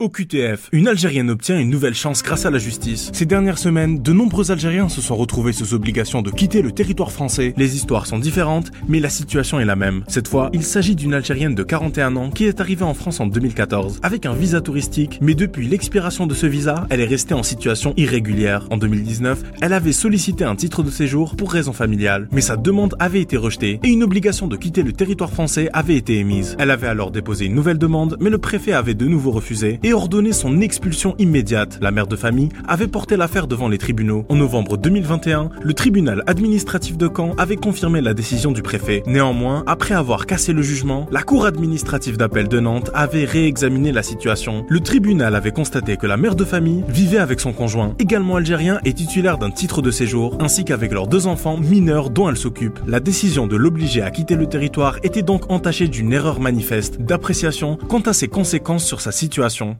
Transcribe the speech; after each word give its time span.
Au 0.00 0.08
QTF, 0.08 0.70
une 0.72 0.88
Algérienne 0.88 1.28
obtient 1.28 1.60
une 1.60 1.68
nouvelle 1.68 1.94
chance 1.94 2.22
grâce 2.22 2.46
à 2.46 2.50
la 2.50 2.56
justice. 2.56 3.10
Ces 3.12 3.26
dernières 3.26 3.58
semaines, 3.58 4.00
de 4.00 4.14
nombreux 4.14 4.50
Algériens 4.50 4.88
se 4.88 5.02
sont 5.02 5.14
retrouvés 5.14 5.52
sous 5.52 5.74
obligation 5.74 6.22
de 6.22 6.30
quitter 6.30 6.62
le 6.62 6.72
territoire 6.72 7.12
français. 7.12 7.52
Les 7.58 7.76
histoires 7.76 8.06
sont 8.06 8.18
différentes, 8.18 8.70
mais 8.88 8.98
la 8.98 9.10
situation 9.10 9.60
est 9.60 9.66
la 9.66 9.76
même. 9.76 10.02
Cette 10.08 10.26
fois, 10.26 10.48
il 10.54 10.62
s'agit 10.62 10.96
d'une 10.96 11.12
Algérienne 11.12 11.54
de 11.54 11.62
41 11.62 12.16
ans 12.16 12.30
qui 12.30 12.46
est 12.46 12.62
arrivée 12.62 12.84
en 12.84 12.94
France 12.94 13.20
en 13.20 13.26
2014 13.26 14.00
avec 14.02 14.24
un 14.24 14.32
visa 14.32 14.62
touristique, 14.62 15.18
mais 15.20 15.34
depuis 15.34 15.68
l'expiration 15.68 16.26
de 16.26 16.32
ce 16.32 16.46
visa, 16.46 16.86
elle 16.88 17.02
est 17.02 17.04
restée 17.04 17.34
en 17.34 17.42
situation 17.42 17.92
irrégulière. 17.98 18.66
En 18.70 18.78
2019, 18.78 19.42
elle 19.60 19.74
avait 19.74 19.92
sollicité 19.92 20.44
un 20.44 20.56
titre 20.56 20.82
de 20.82 20.90
séjour 20.90 21.36
pour 21.36 21.52
raison 21.52 21.74
familiale, 21.74 22.26
mais 22.32 22.40
sa 22.40 22.56
demande 22.56 22.96
avait 23.00 23.20
été 23.20 23.36
rejetée 23.36 23.78
et 23.84 23.88
une 23.88 24.02
obligation 24.02 24.46
de 24.46 24.56
quitter 24.56 24.82
le 24.82 24.94
territoire 24.94 25.30
français 25.30 25.68
avait 25.74 25.96
été 25.96 26.16
émise. 26.16 26.56
Elle 26.58 26.70
avait 26.70 26.86
alors 26.86 27.10
déposé 27.10 27.44
une 27.44 27.54
nouvelle 27.54 27.76
demande, 27.76 28.16
mais 28.18 28.30
le 28.30 28.38
préfet 28.38 28.72
avait 28.72 28.94
de 28.94 29.04
nouveau 29.04 29.30
refusé 29.30 29.78
ordonné 29.92 30.32
son 30.32 30.60
expulsion 30.60 31.14
immédiate. 31.18 31.78
La 31.80 31.90
mère 31.90 32.06
de 32.06 32.16
famille 32.16 32.50
avait 32.66 32.88
porté 32.88 33.16
l'affaire 33.16 33.46
devant 33.46 33.68
les 33.68 33.78
tribunaux. 33.78 34.24
En 34.28 34.36
novembre 34.36 34.76
2021, 34.76 35.50
le 35.62 35.74
tribunal 35.74 36.22
administratif 36.26 36.96
de 36.96 37.08
Caen 37.14 37.34
avait 37.38 37.56
confirmé 37.56 38.00
la 38.00 38.14
décision 38.14 38.52
du 38.52 38.62
préfet. 38.62 39.02
Néanmoins, 39.06 39.64
après 39.66 39.94
avoir 39.94 40.26
cassé 40.26 40.52
le 40.52 40.62
jugement, 40.62 41.06
la 41.10 41.22
cour 41.22 41.46
administrative 41.46 42.16
d'appel 42.16 42.48
de 42.48 42.60
Nantes 42.60 42.90
avait 42.94 43.24
réexaminé 43.24 43.92
la 43.92 44.02
situation. 44.02 44.64
Le 44.68 44.80
tribunal 44.80 45.34
avait 45.34 45.52
constaté 45.52 45.96
que 45.96 46.06
la 46.06 46.16
mère 46.16 46.36
de 46.36 46.44
famille 46.44 46.84
vivait 46.88 47.18
avec 47.18 47.40
son 47.40 47.52
conjoint, 47.52 47.94
également 47.98 48.36
algérien 48.36 48.80
et 48.84 48.92
titulaire 48.92 49.38
d'un 49.38 49.50
titre 49.50 49.82
de 49.82 49.90
séjour, 49.90 50.36
ainsi 50.40 50.64
qu'avec 50.64 50.92
leurs 50.92 51.06
deux 51.06 51.26
enfants 51.26 51.56
mineurs 51.56 52.10
dont 52.10 52.28
elle 52.28 52.36
s'occupe. 52.36 52.78
La 52.86 53.00
décision 53.00 53.46
de 53.46 53.56
l'obliger 53.56 54.02
à 54.02 54.10
quitter 54.10 54.36
le 54.36 54.46
territoire 54.46 54.98
était 55.02 55.22
donc 55.22 55.50
entachée 55.50 55.88
d'une 55.88 56.12
erreur 56.12 56.40
manifeste 56.40 57.00
d'appréciation 57.00 57.78
quant 57.88 58.00
à 58.00 58.12
ses 58.12 58.28
conséquences 58.28 58.84
sur 58.84 59.00
sa 59.00 59.12
situation. 59.12 59.76